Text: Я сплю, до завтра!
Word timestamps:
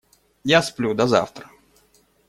Я 0.43 0.63
сплю, 0.63 0.95
до 0.95 1.07
завтра! 1.07 1.47